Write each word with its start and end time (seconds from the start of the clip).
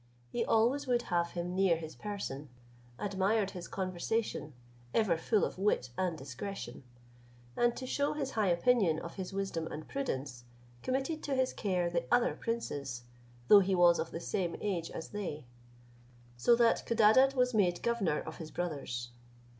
He 0.31 0.43
always 0.43 0.87
would 0.87 1.03
have 1.13 1.33
him 1.33 1.53
near 1.53 1.77
his 1.77 1.95
person; 1.95 2.49
admired 2.97 3.51
his 3.51 3.67
conversation, 3.67 4.53
ever 4.95 5.15
full 5.15 5.45
of 5.45 5.59
wit 5.59 5.91
and 5.95 6.17
discretion; 6.17 6.81
and 7.55 7.77
to 7.77 7.85
shew 7.85 8.13
his 8.13 8.31
high 8.31 8.47
opinion 8.47 8.97
of 8.97 9.13
his 9.13 9.31
wisdom 9.31 9.67
and 9.67 9.87
prudence, 9.87 10.43
committed 10.81 11.21
to 11.21 11.35
his 11.35 11.53
care 11.53 11.87
the 11.87 12.05
other 12.11 12.33
princes, 12.33 13.03
though 13.47 13.59
he 13.59 13.75
was 13.75 13.99
of 13.99 14.09
the 14.09 14.19
same 14.19 14.55
age 14.59 14.89
as 14.89 15.09
they; 15.09 15.45
so 16.35 16.55
that 16.55 16.81
Codadad 16.87 17.35
was 17.35 17.53
made 17.53 17.83
governor 17.83 18.21
of 18.21 18.37
his 18.37 18.49
brothers. 18.49 19.11